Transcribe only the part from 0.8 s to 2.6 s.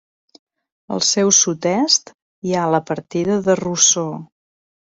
Al seu sud-est hi